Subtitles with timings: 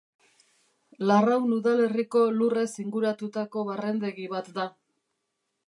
[1.11, 4.69] Larraun udalerriko lurrez inguratutako barrendegi bat da.